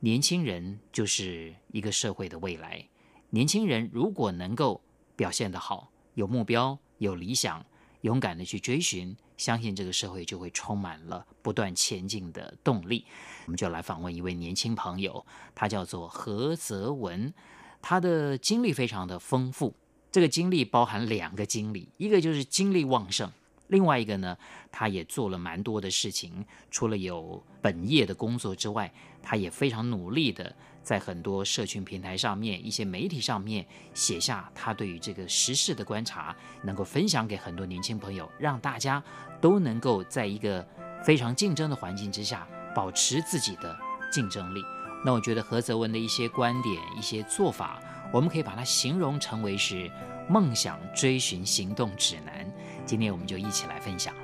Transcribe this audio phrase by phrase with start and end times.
[0.00, 2.86] 年轻人就是一个社会的未来。
[3.30, 4.80] 年轻人如果能够
[5.16, 7.66] 表现得好，有目标、有理想，
[8.02, 13.04] 勇敢地去追寻，相信这个社会就会充满了不断前进的动力。
[13.46, 17.34] 我们就来访问一位年轻朋友，他叫做何泽文，
[17.82, 19.74] 他的经历非常的丰富。
[20.12, 23.30] 这个经历包含两个经历，一个就是精力旺盛。
[23.68, 24.36] 另外一个呢，
[24.70, 39.02] 他也做了蛮多的事情，除了有本业的工作之外，他也非常努力的在很多社群平台上面、一些媒体上面写下他对于这个时事的观察，能够分享给很多年轻朋友，让大家
[39.40, 40.66] 都能够在一个
[41.04, 43.78] 非常竞争的环境之下保持自己的
[44.10, 44.62] 竞争力。
[45.04, 47.80] 那我觉得何泽文的一些观点、一些做法，
[48.12, 49.90] 我们可以把它形容成为是
[50.28, 52.50] 梦想追寻行动指南。
[52.88, 54.14] 今天我们就一起来分享。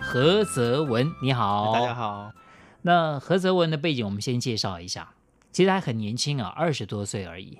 [0.00, 2.32] 何泽文，你好，大家好。
[2.80, 5.10] 那何泽文的背景，我们先介绍一下。
[5.50, 7.58] 其实还很年轻啊，二十多岁而已。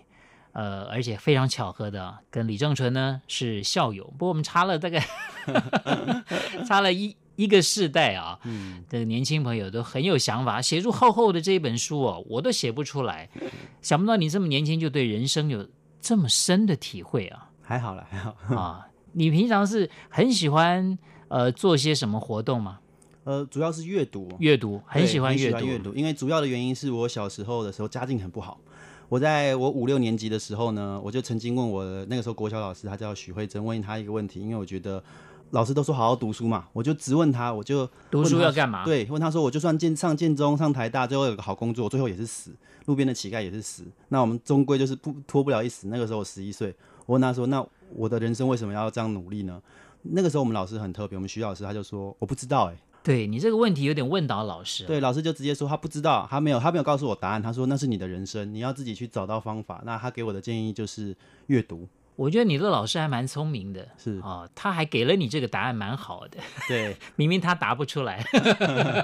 [0.52, 4.04] 呃，而且非常巧合的，跟李正淳呢是校友。
[4.04, 5.06] 不过我们差了大概
[6.66, 7.14] 差了一。
[7.42, 13.28] 一个世代啊，嗯，的年轻朋友都很有想法，写出厚厚的这一本书哦，我都写不出来。
[13.80, 15.66] 想不到你这么年轻就对人生有
[16.00, 17.50] 这么深的体会啊！
[17.60, 18.86] 还好了，还好啊。
[19.10, 22.78] 你平常是很喜欢呃做些什么活动吗？
[23.24, 25.92] 呃，主要是阅读，阅读很喜欢阅读，阅读。
[25.94, 28.60] 因为主要的原因是我小时候的时候家境很不好，
[29.08, 35.02] 我在我五六年级的时候呢，我就曾经问我那个时候国小老师，他叫许慧珍，问他一个问题，因为我觉得。
[35.52, 38.84] 老师都说好好读书嘛，我就直问他，我就读书要干嘛？
[38.84, 42.50] 对，问他说，我就算进上建中、上台大，最后有个好工作，最后也是死，
[42.86, 45.88] 路边的乞丐也是死，那我们终归就是不脱不了一死。
[45.88, 46.74] 那个时候我十一岁，
[47.04, 47.62] 我问他说，那
[47.94, 49.60] 我的人生为什么要这样努力呢？
[50.02, 54.86] 那个时候我们老师很特别，我们徐老师他就说，我不知道、欸，哎，对你这个问题有点问倒老师。
[54.86, 59.82] 对，老师就直接说他不知道，他没有，他没有告诉我答案，他说那是你的人生，你要自己去找到方法。
[59.84, 61.14] 那他给我的建议就是
[61.48, 61.86] 阅读。
[62.14, 66.38] 我觉得你的老师还蛮聪明的，是啊、哦，他还给了你这个答案，蛮好的。
[66.68, 68.22] 对， 明明他答不出来，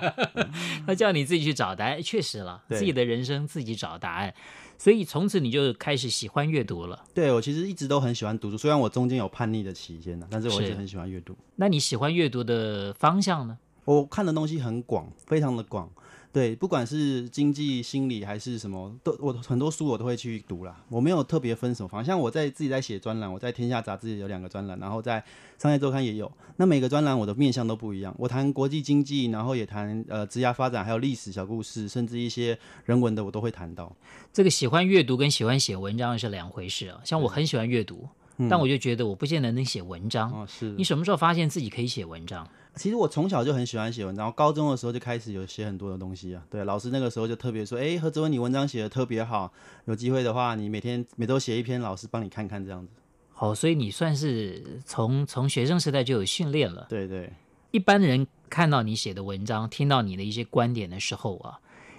[0.87, 4.33] 他叫你自己去找答案，确实了，自己的人生自己找答案。
[4.77, 7.03] 所以从此你就开始喜欢阅读了。
[7.13, 11.37] 对，我其实一直都很喜欢读书，虽然我中间有叛逆的期间呢，但是我一直很喜欢阅读。
[11.57, 13.59] 那你喜欢阅读的方向呢？
[13.85, 15.91] 我看的东西很广，非常的广。
[16.31, 20.85] 对，不管是经济、心理还是什么，都我很多书我都会去读啦。
[20.89, 25.25] 我没有特别分什么方向，像我在自己在写专栏，我在天下杂志有两个专栏，然后在
[25.57, 26.31] 商业周刊也有。
[26.57, 33.91] 那每个专栏我的面向都不一样，我谈国际经济，然后也谈呃职业发展，还有历史小故事，甚至一些人文的我都会谈到。
[34.33, 37.01] 这个喜欢阅读跟喜欢写文章是两回事啊。
[37.05, 38.07] 像我很喜欢阅读，
[38.37, 40.31] 嗯、但我就觉得我不见得能写文章。
[40.31, 40.71] 哦，是。
[40.77, 42.47] 你什么时候发现自己可以写文章？
[42.79, 46.43] 其实我从小就很喜欢写文章，高中的时候就开始有写很多的东西啊。
[46.49, 49.53] 对，老师那个时候就特别说：“哎，何泽文，你文章写的特别好，
[49.87, 52.93] 有机会的话，你每天每周写一篇，老师帮你看看这样子。”
[53.35, 56.87] 好，所以你算是从从学生时代就有训练了。
[56.89, 57.33] 对对，
[57.73, 61.59] 一般人看到你写的文章，听到你的一些观点的时候啊，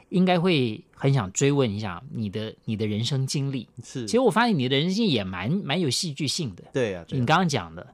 [0.10, 3.68] 应该会很想追问一下你的你的人生经历。
[3.84, 6.64] 是，其实我发现你的人生经历也蛮蛮有戏剧性的。
[6.74, 7.86] 对啊，对啊，你刚刚讲的。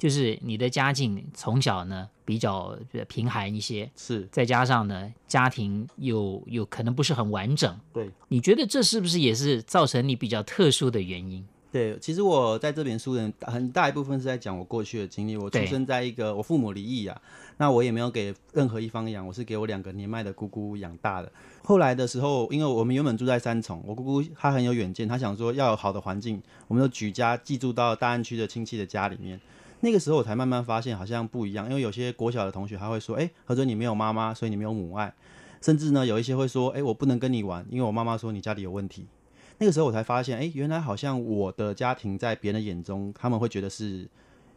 [0.00, 2.74] 就是你的家境从小呢比较
[3.06, 11.46] 贫寒一些，是，再加上呢家庭又又可能不是很完整，对，你觉得这是不是也是造成你比较特殊的原因？
[11.70, 15.36] 对，其实我在这本书的很大一部分是在讲我过去的经历。
[15.36, 17.20] 我出生在一个我父母离异啊，
[17.58, 21.30] 那我也没有给任何一方养，我是给我两个年迈的姑姑养大的。
[21.62, 29.40] 后来的时候，因为我们原本住在三重，我姑姑她很有远见，她想说要有好的环境，我们就举家寄住到大安区的亲戚的家里面。
[29.80, 35.12] 那个时候我才慢慢发现好像不一样，因为有些国小的同学他会说：“哎，何泽你没有妈妈，所以你没有母爱。”
[35.62, 39.06] 甚至呢，有一些会说：“哎，我不能跟你玩，因为我妈妈说你家里有问题。”
[39.58, 44.08] 那个时候我才发现，哎，原来好像我的家庭在别人的眼中，他们会觉得是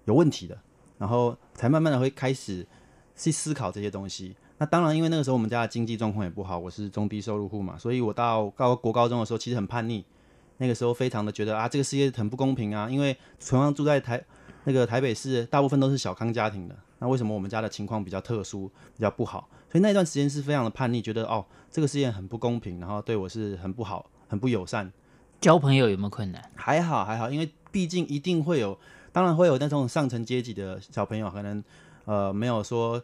[0.06, 0.58] 有问题的，
[0.98, 2.66] 然后才慢慢的会开始
[3.16, 4.36] 去思考这些东西。
[4.58, 10.06] 那当然，因为那个时候我们家的经济状况也不好，我是中低收入户嘛，所以我到高国高中的时候其实很叛逆。
[10.58, 14.24] 那个时候非常的觉得啊，这个世界很不公平啊，因为同样住在台。
[14.66, 19.50] 那个台北市大部分都是小康家庭的，那为什么我们家的情况比较特殊，比较不好？
[19.72, 24.92] 所以那段时间是非常的叛逆，觉得哦，这个世界很不公平，然后对我是很不好、很不友善。
[25.42, 26.42] 交朋友有没有困难？
[26.56, 28.80] 还好还好，因为毕竟一定会有，
[29.12, 31.62] 当然会有那种上层阶级的小朋友，可能
[32.06, 33.02] 呃没有说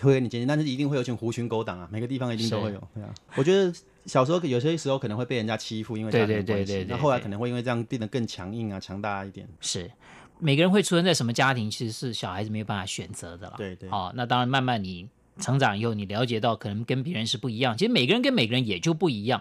[0.00, 2.82] 会跟你接近，但是一定会有群狐群狗党啊，每个地方一定都会有。
[2.94, 3.70] 对啊，我觉得
[4.06, 9.46] 小时候有些时候可能会被人家欺负，因为家庭关系，那后来可能会因为这样变得更强硬啊、强大一点。
[9.60, 9.90] 是。
[10.42, 13.54] 每个人会出生在什么家庭，其实是小孩子没有办法选择的了。
[13.56, 13.88] 对对。
[13.88, 15.08] 好、哦，那当然，慢慢你
[15.38, 17.78] 成长以后，你了解到可能跟别人是不一样。
[17.78, 19.40] 其实每个人跟每个人也就不一样。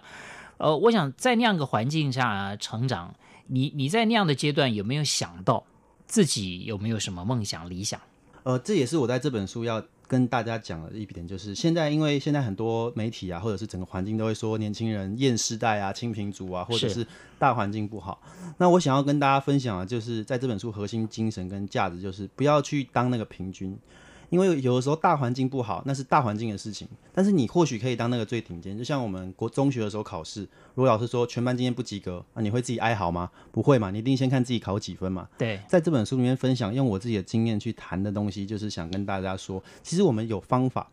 [0.57, 3.15] 呃，我想在那样的环境下成长，
[3.47, 5.65] 你你在那样的阶段有没有想到
[6.05, 7.99] 自己有没有什么梦想理想？
[8.43, 17.07] 呃，这也是我在这本书要跟大家讲的一点，就是现在因为现在很多媒体啊，或者是整个环境都会说年轻人厌世代啊、清贫族啊，或者是
[17.39, 18.21] 大环境不好。
[18.57, 23.73] 那我想要跟大家分享的，就是在这本书核心精神跟价值，就是不要去当那个平均。
[24.31, 26.87] 因为有的时候大环境不好，那是大环境的事情。
[27.13, 30.43] 但是你或许可以当那个最顶尖，就像我们国中学的时候考试，
[30.73, 33.29] 如果老师说全班今天不及格，那你会自己哀嚎吗？
[33.51, 35.27] 不会嘛，你一定先看自己考几分嘛。
[35.37, 40.89] 对，在这本书里面分享，用我自己的经验去谈的东西，就是想跟大家说，其实我们有方法，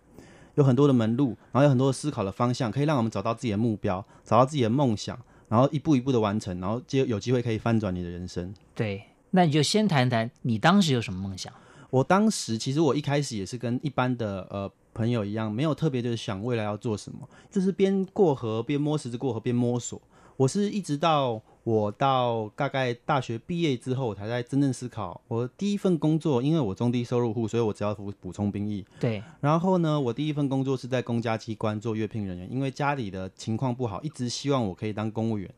[0.57, 5.17] 有很多的门路，然后有很多的思考的方向，可以让我们找到自己的目标，找到自己的梦想，
[5.49, 8.53] 然后一步一步的完成，然后就有机会可以翻转你的人生。
[8.75, 11.53] 对，那你就先谈谈你当时有什么梦想。
[11.91, 20.01] 我当时其实我一开始也是跟一般的呃朋友一样，没有特别就是想未来要做什么，就是边过河边摸石子过河边摸索。
[20.37, 25.21] 我是一直到我到大概大学毕业之后，我才在真正思考。
[25.27, 28.85] 我第一份工作，因为我中低收入户，所以我只要补补充兵役。
[29.01, 29.21] 对。
[29.41, 35.53] 然后呢，我第一份工作是在公家机关做阅聘人员，因为家里的情况不好，一直希望我可以当公务员。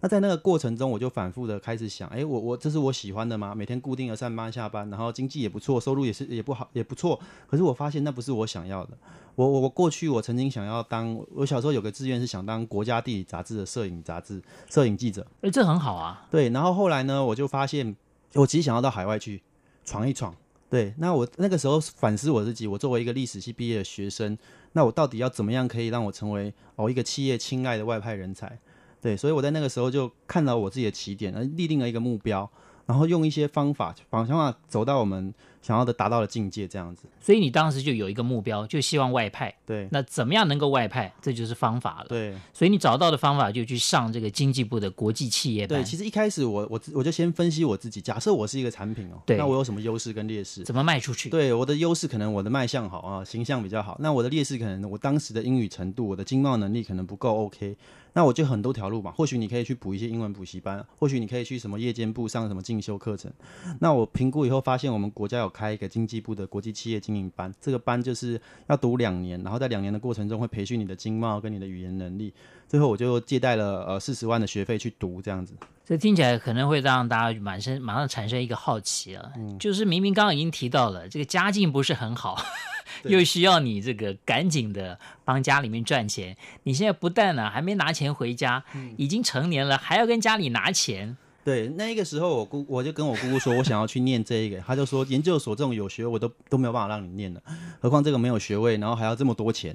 [0.00, 3.54] 那在那个过程中，我就反复的开始想，哎，我我这是我喜欢的吗？
[3.54, 7.18] 每天固定的上班下班，然后经济也不错，收入也是也不好也不错。
[7.48, 8.96] 可是我发现那不是我想要的。
[9.34, 15.26] 我我我过去我曾经想要当，我小时候有个志愿是想当国家地理杂志的摄影杂志摄影记者。
[15.40, 16.26] 哎，这很好啊。
[16.30, 17.96] 对，然后后来呢，我就发现
[18.34, 19.42] 我其实想要到海外去
[19.84, 20.34] 闯一闯。
[20.70, 24.36] 对，那我那个时候反思我自己，我作为一个历史系毕业的学生，
[24.72, 28.58] 那我到底要怎么样可以让我成为哦一个企业青睐的外派人才？
[29.00, 32.50] 对，所以我在那个时候就看到我自己的起点，而立定了一个目标，
[32.86, 37.04] 然后用一些方法，方法走到我们想要的达到的境界，这样子。
[37.20, 39.54] 所以你当时就有一个目标，就希望外派。
[39.66, 41.12] 对，那怎么样能够外派？
[41.20, 42.06] 这就是方法了。
[42.08, 45.80] 对，所以你找到的方法就去上这个经济部的国际企业班。
[45.80, 50.62] 对，其实一开始我我我就先分析我自己，假设我是一个产品哦，对，那我有什么优势跟劣势？
[50.64, 51.28] 怎么卖出去？
[51.28, 53.96] 对，我的优势可能我的卖相好啊，形象比较好。
[54.00, 57.76] 那我的劣势可能我当时的英语程度，我的经贸能力可能不够 OK。
[58.18, 63.32] 那我就很多条路嘛，或许你可以去补一些英文补习班，或许你可以去什么夜间部上什么进修课程。
[63.78, 72.34] 那我评估以后发现，我们国家有开一个经济部的国际企业经营班，这个班就是要读两年，然后在两年的过程中会培训你的经贸跟你的语言能力。
[72.66, 75.54] 最后我就借贷了呃四十万的学费去读，这样子。
[75.88, 82.38] 这听起来可能会让大家满身马上产生一个好奇了，嗯，就是明明刚刚已经提到了这个家境不是很好。
[83.04, 88.62] 又需要你这个赶紧的帮家里面赚钱，你现在不但呢还没拿钱回家，
[88.98, 91.16] 已经成年了，还要跟家里拿钱。
[91.48, 97.40] 对，那个时候我姑我就跟我姑姑说，我想要去念这一个，他就说研究所这种有学位我都都没有办法让你念了，
[97.80, 99.74] 何况这个没有学位，然后还要这么多钱。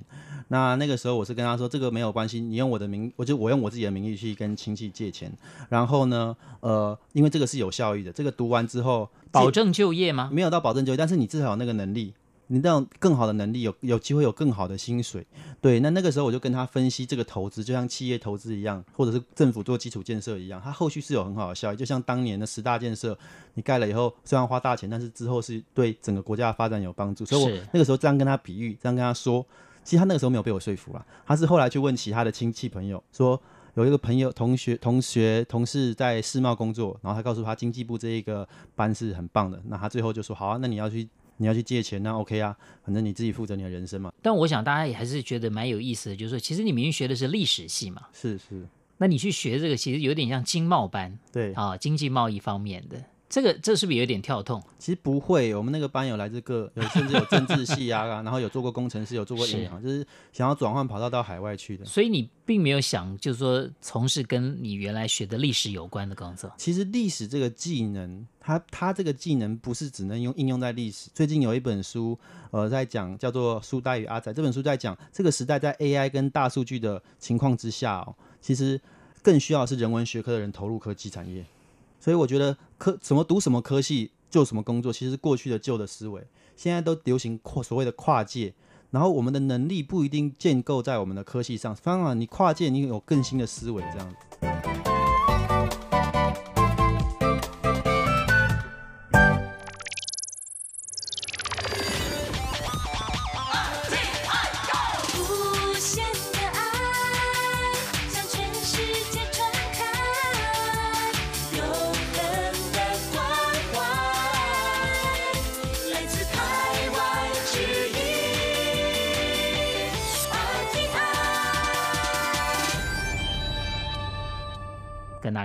[0.50, 5.36] 那那个时候我是跟他说，这个没有关系，你用我的名，我就我用我自己的名义去跟亲戚借钱，
[5.68, 10.30] 然后呢，呃，因为这个是有效益的，这个读完之后保证就业吗？
[10.32, 12.14] 没有到保证就业，但是你至少有那个能力。
[12.48, 15.26] 你这样更好的能力，有有机会有更好的薪水，
[15.62, 15.80] 对。
[15.80, 21.76] 那那个时候我就跟他分析这个投资，就像企业投资一样，或者是政府做基础建设一样，它后续是有很好的效益。
[21.76, 23.18] 就像当年的十大建设，
[23.54, 27.26] 你盖了以后虽然花大钱，但是之后是对整个国家的发展有帮助。
[27.26, 29.44] 所以我那个时候这样跟他比喻，这样跟他说，
[29.84, 31.06] 其实他那个时候没有被我说服了。
[31.26, 33.42] 他是后来去问其他的亲戚朋友，说
[33.76, 39.60] 有一个朋友、同学、同学、同事在世贸工作，然后他告诉他经济部这一个班是很棒的。
[39.66, 41.08] 那他最后就说：好啊，那你要去。
[41.38, 44.12] 你要去借钱，那 OK 啊，反正你自己负责你的人生嘛。
[44.22, 48.66] 但我想大家也还是觉得蛮有意思的，就是说，其实你明明学的是历史系嘛，是是，
[48.98, 53.04] 那你去学这个，其实有点像经贸班，对啊，经济贸易方面的。
[53.34, 54.62] 这个这是不是有点跳痛？
[54.78, 61.84] 其实不会，我们那个班有来自各，有甚至有政治系啊， 然后有做过工程师，有做过银行，是就是想要转换跑道到海外去的。
[61.84, 66.54] 所以你并没有想，就是说从事跟你原来学的历史有关的工作。
[66.60, 71.10] 其实历史这个技能，它它这个技能不是只能用应用在历史。
[71.16, 72.16] 最近有一本书，
[72.52, 78.80] 呃，在讲叫做《书呆与阿仔》，这本书在讲这个时代在 AI 跟大数据的情况之下哦，其实
[79.24, 81.44] 更需要是人文学科的人投入科技产业。
[82.04, 86.22] 所以我觉得科什么读什么科系，就什么工作，其实是过去的旧的思维。
[86.58, 88.54] 现在都流行跨所谓的跨界，
[88.92, 94.73] 然后我们的能力不一定建构在我们的科系上，当然你跨界，你有更新的思维这样子。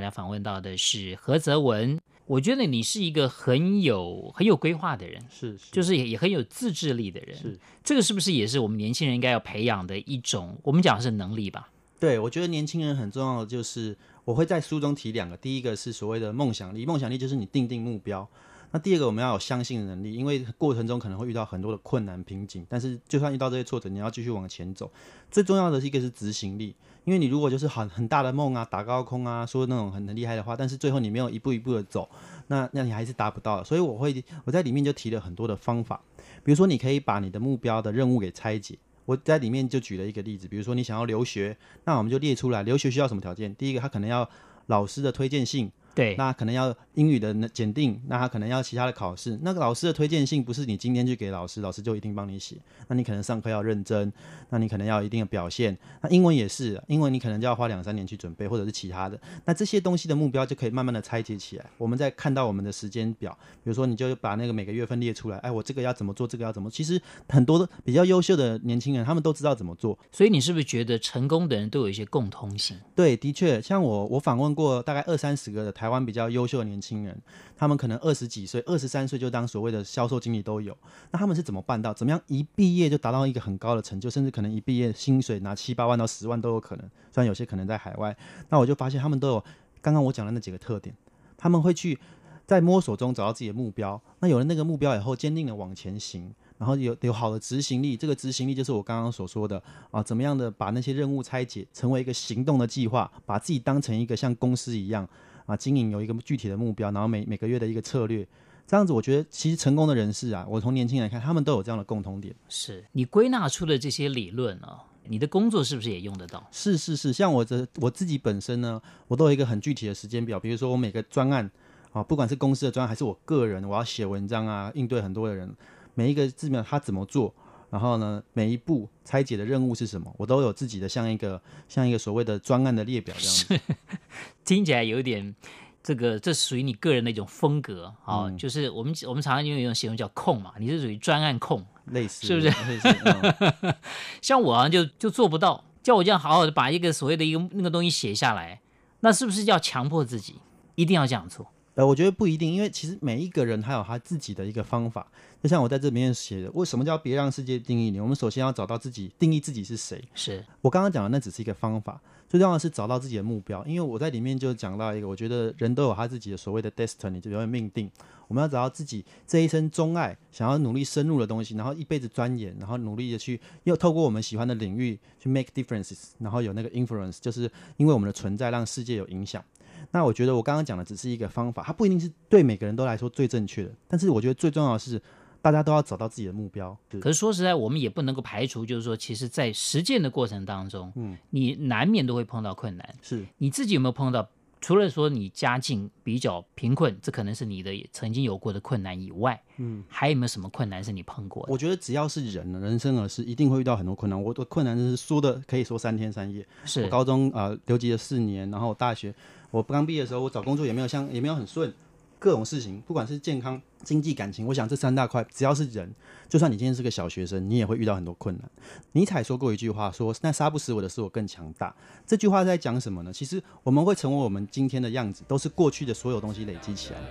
[0.08, 10.56] 家访问到的是何泽文，我觉得你是一个很有很有规划的人，是，是就是也也很有自制力的人，是这个是不是也是我们年轻人应该要培养的一种？
[10.62, 11.68] 我们讲的是能力吧？
[12.00, 18.28] 对，我觉得年轻人很重要的就是我会在书中提两个，第一个是所谓的梦想力，梦想力就是你定定目标。
[18.70, 24.90] 那第二个我们要有相信的能力，因为过程中可能会遇到很多的困难瓶颈，但是就算遇到这些挫折，你要继续往前走。
[25.30, 32.08] 最重要的是一个是执行力，因为你如果就是很很大的梦啊，打高空啊，说那种很很厉害的话，但是最后你没有一步一步的走，
[32.48, 33.64] 那那你还是达不到。
[33.64, 36.00] 所以我会我在里面就提了很多的方法，
[36.44, 38.78] 比如说你可以把你的目标的任务给拆解。
[39.06, 43.54] 我在里面就举了一个例子，比如说你想要留学，那我们就列出来留学需要什么条件。
[43.54, 44.28] 第一个，他可能要
[44.66, 45.72] 老师的推荐信。
[45.98, 49.36] 对，那可能要英语的检定，那他可能要其他的考试。
[49.42, 52.54] 那个老师的推荐信不是你今天去给老师，老师就一定帮你写。
[52.86, 54.12] 那你可能上课要认真，
[54.48, 55.76] 那你可能要一定的表现。
[56.00, 59.20] 那英文也是，英文你可能就要花两三年去准备，或者是其他的。
[59.44, 61.66] 那这些东西的目标就可以慢慢的拆解起来。
[61.76, 66.70] 我们在看到我们的时间表，比如说你就把那个每个月份列出来，哎，我这个要怎么做，这个要怎么？
[66.70, 69.98] 其实很多的比较优秀的年轻人，他们都知道怎么做。
[70.12, 72.76] 所以你是不是觉得成功的人都有一些共通性？
[72.94, 76.68] 对，的确，像我我访问过大概二三十个的台台湾比较优秀的。
[76.68, 77.18] 年轻人，
[77.56, 80.76] 他们可能二十几岁、二十三岁就当所谓的销售经理都有。
[81.10, 81.94] 那他们是怎么办到？
[81.94, 86.84] 怎么样一毕业就达到一个很高的成就，甚至可能一毕业薪水拿七八万到十万都有可能。
[87.10, 88.14] 虽然有些可能在海外，
[88.50, 89.44] 那我就发现他们都有
[89.80, 90.94] 刚刚我讲的那几个特点。
[91.38, 91.98] 他们会去
[92.44, 93.98] 在摸索中找到自己的目标。
[94.20, 97.96] 那有了那个目标以后，坚定的往前行，然后有有好的执行力。
[97.96, 105.08] 这个执行力就是我刚刚所说的啊，怎么样的把那些任务拆解成为一个行动的计划，把自己当成一个像公司一样。
[105.48, 108.28] 啊，经营有一个具体的目标，然后每每个月的一个策略，
[108.66, 112.34] 这样子，我觉得其实成功的人士啊，我从年轻人来看，他们都有这样的共同点。
[112.50, 116.46] 是你归纳出的这些理论啊，你的工作是不是也用得到？
[116.52, 121.50] 是是是，像我这我自己本身呢，我都有一个很具体的时间表，比如说我每个专案
[121.92, 125.50] 啊，不管是公司的专案还是我个人，我要写文章啊，应对很多的人，
[125.94, 127.34] 每一个字面他怎么做。
[127.70, 130.12] 然后呢，每一步拆解的任务是什么？
[130.16, 133.74] 我都有自己的像一个像一个所谓的专案的列表这样子。
[134.44, 135.34] 听起来有点
[135.82, 138.30] 这个，这属于你个人的一种风格啊。
[138.38, 142.48] 就是我们我们常常用一种形容叫控嘛，你是属于专案控，类似是不是？
[142.48, 143.74] 类似嗯、
[144.22, 148.60] 像我啊，就就做不到，叫我这样好好的把一个所谓的一个那个东西写下来，
[149.00, 150.36] 那是不是要强迫自己
[150.74, 151.52] 一定要这样做？
[151.78, 155.06] 呃，我觉得不一定，因为其实每一个人他有他自己的一个方法。
[155.40, 158.00] 就像我在这里面写的，为什么叫别让世界定义你？
[158.00, 160.02] 我们首先要找到自己，定义自己是谁。
[160.12, 162.00] 是我刚刚讲的，那只是一个方法。
[162.28, 167.88] 最重要的是找到自己的目标，因为我在里面就讲到一个，我觉得人都有他自己的所谓的 destiny，就叫命定。
[168.26, 179.42] 我们要找到自己这一生钟爱、想要努力深入的东西，然后一辈子钻研，然后努力的去，又透过我们喜欢的领域去 make differences，然后有那个 influence，就是因为我们的存在让世界有影响。
[179.90, 183.70] 那我觉得我刚刚讲的只是一个方法，它不一定是对每个人都来说最正确的。
[183.86, 185.00] 但是我觉得最重要的是，
[185.40, 186.76] 大家都要找到自己的目标。
[187.00, 192.94] 可是说实在，我们也不能够排除，就是说，其实，在实践的过程当中，嗯，你难免都会碰到困难。
[193.00, 194.28] 是，你自己有没有碰到？
[194.60, 201.52] 除了说你家境比较贫困，这可能是你的曾经有过的困难以外，嗯，还有没有什么困难是你碰过的？
[201.52, 204.20] 我觉得只要是人，人生而是一定会遇到很多困难。
[204.20, 206.46] 我的困难就是说的可以说三天三夜。
[206.64, 209.14] 是我高中啊、呃，留级了四年，然后大学。
[209.50, 211.72] 我刚毕业的时候，我找工作也没有像也没有很顺，
[212.18, 215.94] 各种事情，不管是健康、经济、感情，我想这三大块，只要是人，
[216.28, 218.50] 就算你今天是个小学生，你也会遇到很多困难。
[218.92, 221.72] 尼采说过一句话，说：“那杀不死我的是我更强大。”
[222.04, 223.12] 这句话在讲什么呢？
[223.12, 227.06] 其实我们会成为我们今天的样子，都是过去的所有东西累积起来的。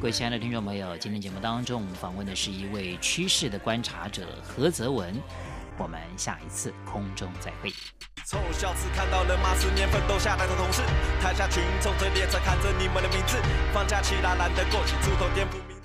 [0.00, 5.14] 各位亲爱的听众朋友，今天节目当中，我们访问的是一位趋势的观察者何泽文。
[5.80, 7.72] 我们下一次空中再会。
[8.30, 10.82] 臭小子看到了马十年奋斗下来的同事，
[11.18, 13.38] 台下群众在列车看着你们的名字，
[13.72, 15.77] 放假起来懒得过去出头颠覆